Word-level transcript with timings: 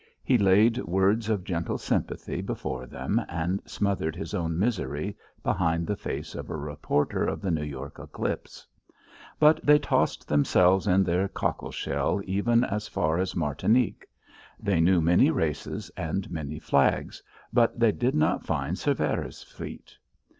He 0.23 0.39
laid 0.39 0.79
words 0.79 1.29
of 1.29 1.43
gentle 1.43 1.77
sympathy 1.77 2.41
before 2.41 2.87
them, 2.87 3.21
and 3.29 3.61
smothered 3.67 4.15
his 4.15 4.33
own 4.33 4.57
misery 4.57 5.15
behind 5.43 5.85
the 5.85 5.95
face 5.95 6.33
of 6.33 6.49
a 6.49 6.55
reporter 6.57 7.23
of 7.27 7.39
the 7.39 7.51
New 7.51 7.61
York 7.61 7.99
Eclipse. 7.99 8.65
But 9.39 9.63
they 9.63 9.77
tossed 9.77 10.27
themselves 10.27 10.87
in 10.87 11.03
their 11.03 11.27
cockleshell 11.27 12.19
even 12.23 12.63
as 12.63 12.87
far 12.87 13.19
as 13.19 13.35
Martinique; 13.35 14.07
they 14.59 14.81
knew 14.81 15.01
many 15.03 15.29
races 15.29 15.91
and 15.95 16.31
many 16.31 16.57
flags, 16.57 17.21
but 17.53 17.79
they 17.79 17.91
did 17.91 18.15
not 18.15 18.43
find 18.43 18.79
Cervera's 18.79 19.43
fleet. 19.43 19.95